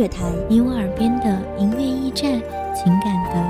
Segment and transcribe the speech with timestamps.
[0.00, 1.26] 乐台，你我耳边的
[1.58, 2.40] 音乐驿站，
[2.74, 3.49] 情感的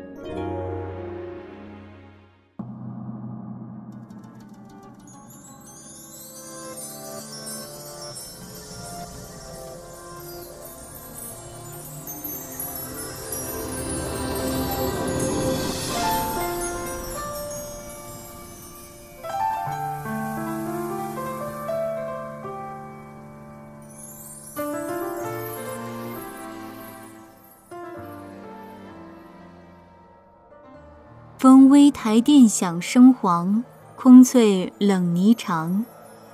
[31.41, 33.63] 风微台殿响声黄，
[33.95, 35.83] 空翠冷霓裳。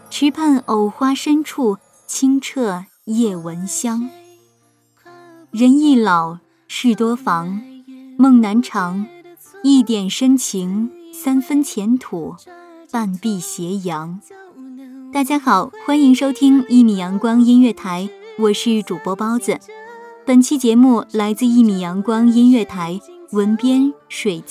[0.10, 4.10] 池畔藕花深处，清澈夜闻香。
[5.52, 7.62] 人易老，事多妨，
[8.18, 9.06] 梦难长。
[9.64, 12.36] 一点深情，三分浅土，
[12.92, 14.20] 半壁斜阳。
[15.14, 18.10] 大家好，欢迎收听一米阳光音乐台，
[18.40, 19.58] 我是主播包子。
[20.26, 23.00] 本期节目来自一米阳光音乐台，
[23.32, 24.42] 文编水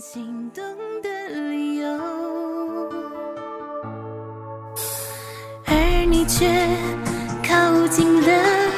[0.00, 0.62] 心动
[1.02, 1.88] 的理由，
[5.64, 6.46] 而你却
[7.42, 8.70] 靠近了，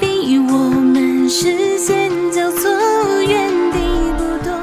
[0.00, 2.70] 逼我们视线交错，
[3.20, 3.78] 原地
[4.16, 4.54] 不动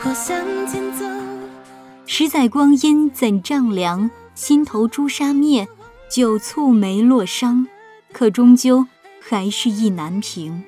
[0.00, 1.04] 或向前走。
[2.06, 4.08] 十载光阴怎丈量？
[4.36, 5.66] 心头朱砂灭，
[6.08, 7.66] 酒醋梅落伤，
[8.12, 8.86] 可终究
[9.20, 10.62] 还是意难平。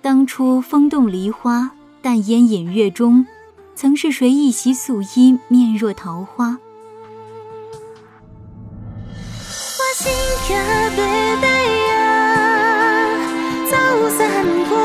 [0.00, 1.72] 当初风动梨花。
[2.06, 3.26] 淡烟隐月中，
[3.74, 6.56] 曾是谁一袭素衣，面若桃花？
[9.40, 10.12] 我心
[10.46, 10.54] 可
[10.94, 11.02] 对
[11.40, 11.48] 对
[11.90, 13.10] 啊，
[13.68, 13.76] 走
[14.10, 14.78] 散过，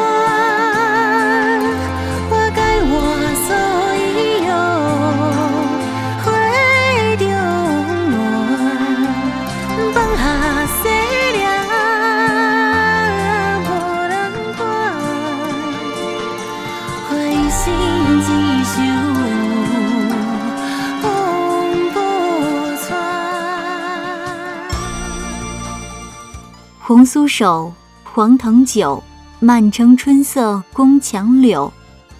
[26.92, 27.72] 红酥手，
[28.04, 29.02] 黄藤酒，
[29.40, 31.72] 满城春色宫墙柳。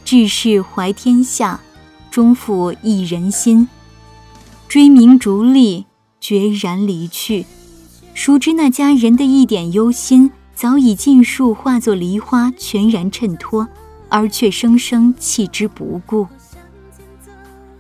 [0.06, 1.60] 志士怀天下，
[2.10, 3.68] 终负一人心。
[4.70, 5.88] 追名逐利，
[6.22, 7.46] 决然离去。
[8.14, 13.68] 熟知那佳人的一点忧心，早已尽数化作梨花，全然衬托。
[14.08, 16.26] 而却生生弃之不顾。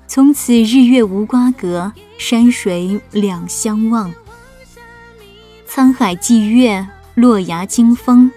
[0.07, 4.13] 从此日月无瓜葛，山水两相望。
[5.73, 8.29] 沧海寄月，落崖惊风，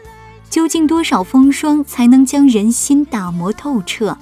[0.48, 4.16] 究竟多少风霜才能将人心打磨透彻？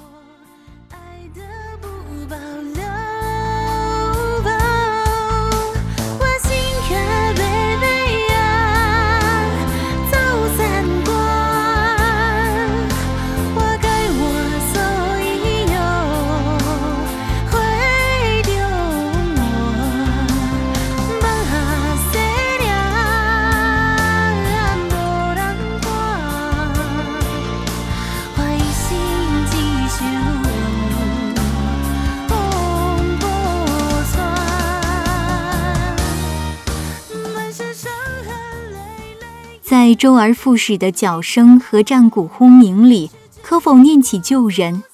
[39.84, 43.10] 在周而复始的脚声和战鼓轰鸣里，
[43.42, 44.84] 可否念起旧人？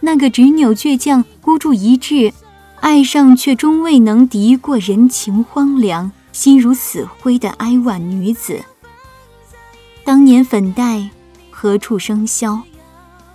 [0.00, 2.32] 那个执拗倔强、孤注一掷，
[2.80, 8.64] 爱上却终未能敌过人情荒凉、心如死灰的哀婉女子。
[10.02, 11.08] 当年粉黛
[11.48, 12.62] 何处生消？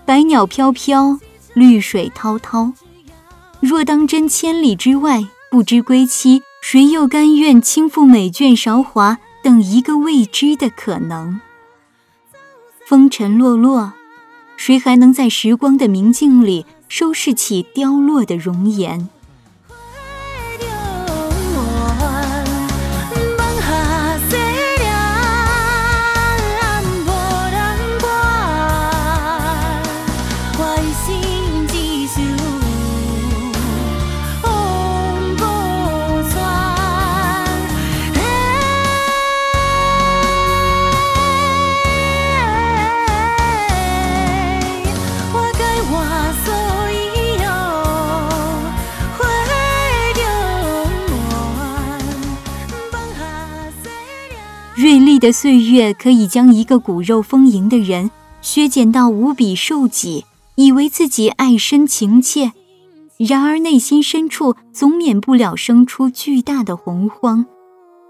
[0.06, 1.18] 百鸟飘飘，
[1.54, 2.74] 绿水滔滔。
[3.62, 11.40] 若当真千里之外不知归期，谁又甘愿倾覆美眷韶华，等一个未知的可能？
[12.86, 13.94] 风尘落落。
[14.58, 19.08] 谁还能在时光的明镜里收拾起凋落的容颜？
[55.20, 58.12] 的岁月可以将一个骨肉丰盈的人
[58.42, 60.26] 削减到无比瘦己，
[60.56, 62.52] 以为自己爱深情切，
[63.18, 67.46] 然而内心深处总免不了生出巨大的洪荒，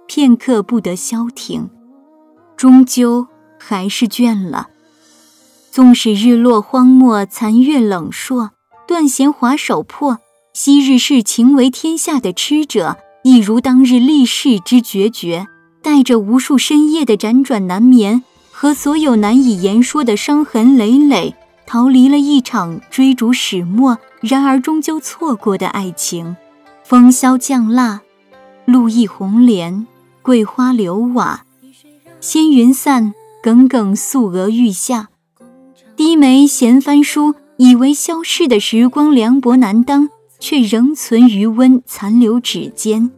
[0.07, 1.69] 片刻不得消停，
[2.55, 3.27] 终究
[3.59, 4.67] 还是倦了。
[5.71, 8.49] 纵使日落荒漠，残月冷烁，
[8.87, 10.19] 断弦华手破，
[10.53, 15.47] 昔日视情为天下的痴者，亦如当日立誓之决绝。
[15.81, 21.35] 带着无数深夜的辗转难眠和所有难以言说的伤痕累累，
[21.65, 26.35] 逃离了一场追逐始末，然而终究错过的爱情。
[26.83, 28.01] 风萧降蜡，
[28.65, 29.85] 露意红莲，
[30.21, 31.43] 桂花流瓦，
[32.19, 33.13] 仙云散，
[33.43, 35.09] 耿耿素娥欲下。
[35.95, 40.09] 低眉闲翻书，以为消逝的时光凉薄难当，
[40.39, 43.11] 却仍存余温残留指尖。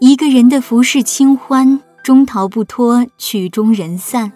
[0.00, 4.32] 一个人的浮世清欢，终逃不脱曲终人散。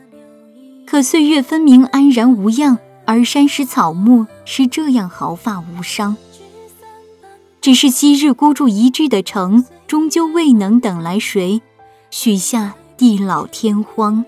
[0.87, 6.17] 可岁月分明安然无恙，而山石草木是这样毫发无伤。
[7.67, 11.61] 只是昔日孤注一掷的城，终究未能等来谁，
[12.13, 14.25] 许下地老天荒。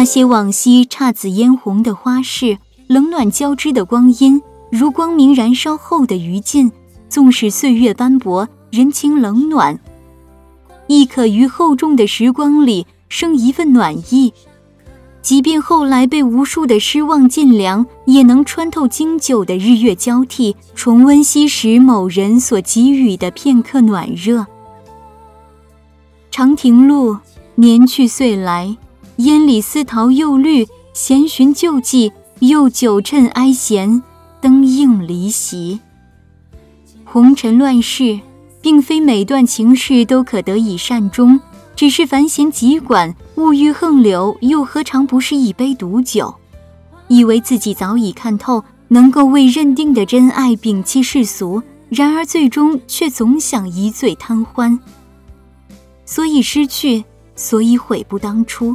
[0.00, 2.56] 那些往昔姹紫嫣红的花事，
[2.86, 6.72] 冷暖交织的光阴，如光明燃烧后的余烬，
[7.10, 9.78] 纵使岁月斑驳，人情冷暖，
[10.86, 14.32] 亦可于厚重的时光里生一份暖意。
[15.20, 24.46] 即便后来被无数的失望尽凉，也能穿透经久的日月交替，重温昔时某人所给予的片刻暖热。
[26.30, 27.18] 长亭路，
[27.56, 28.78] 年去岁来。
[29.20, 34.02] 烟里丝桃又绿，闲寻旧迹，又酒趁哀弦，
[34.40, 35.78] 灯映离席。
[37.04, 38.18] 红尘乱世，
[38.62, 41.38] 并非每段情事都可得以善终，
[41.76, 46.34] 只是繁弦急管，物欲横流，又何尝不是一杯毒酒？
[47.08, 54.78] 以为自己早已看透，能够为认定的真爱摒弃世俗，然而最终却总想一醉贪欢。
[56.06, 57.04] 所以失去，
[57.36, 58.74] 所以悔不当初。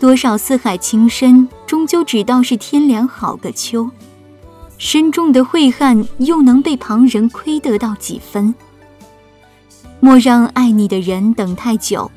[0.00, 3.90] 多少四海情深，终究只道是天凉好个秋。
[4.78, 8.54] 深重的悔恨，又能被旁人窥得到几分？
[9.98, 12.08] 莫让爱你的人等太久，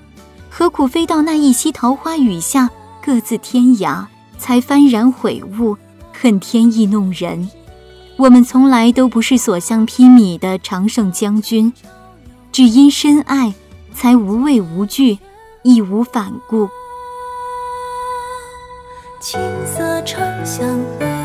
[0.47, 2.69] 何苦非到那一夕桃花雨下，
[3.03, 4.05] 各自天涯，
[4.37, 5.75] 才幡然悔悟，
[6.13, 7.49] 恨天意弄人。
[8.17, 11.73] 我们从来都不是所向披靡的常胜将军，
[12.51, 13.55] 只因深爱，
[13.91, 15.17] 才无畏无惧，
[15.63, 16.69] 义无反顾。
[19.21, 21.20] 青色长相和。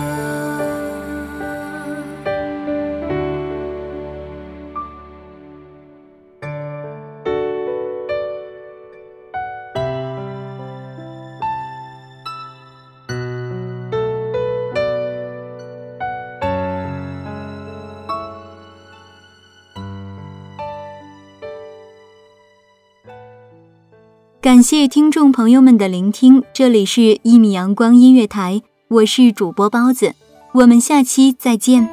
[24.46, 28.54] 感谢听众朋友们的聆听，这里是《一米阳光音乐台》，
[28.86, 30.14] 我是主播包子，
[30.52, 31.88] 我们下期再见。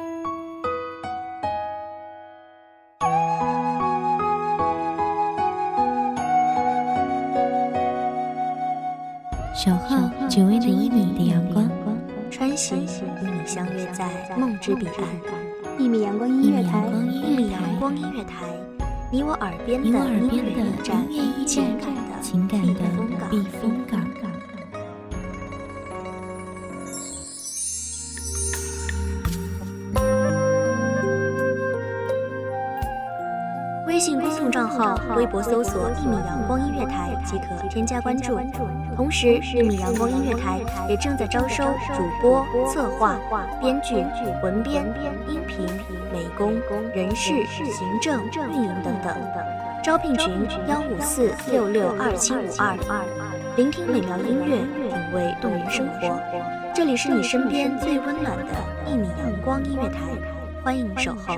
[9.52, 11.68] 小号只为那一米的阳光，
[12.30, 12.86] 穿行与
[13.24, 14.08] 你相约在
[14.38, 15.76] 梦之彼岸。
[15.76, 18.46] 一米阳光音乐台，一米阳光音乐台，
[19.10, 21.04] 你我耳边的音乐驿站，
[21.44, 22.80] 情感的情感的
[23.30, 24.00] 避风港。
[33.86, 38.40] 微信公众账号、微博搜索“一米阳光音乐台”即可添加关注。
[38.96, 41.62] 同时，一米阳光音乐台也正在招收
[41.94, 43.16] 主播、策划、
[43.60, 43.96] 编剧、
[44.42, 44.82] 文编、
[45.28, 45.66] 音频、
[46.10, 46.54] 美工、
[46.94, 49.14] 人事、行政、运营等等。
[49.84, 52.74] 招聘群：幺五四六六二七五二。
[53.54, 54.56] 聆听美妙音乐，
[54.88, 56.18] 品味动人生活。
[56.74, 58.54] 这里是你身边最温暖的
[58.90, 60.00] 一米阳光音乐台，
[60.62, 61.36] 欢迎守候。